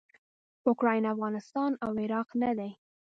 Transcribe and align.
اوکراین 0.67 1.03
افغانستان 1.13 1.71
او 1.83 1.91
عراق 2.03 2.27
نه 2.41 2.51
دي. 2.57 2.71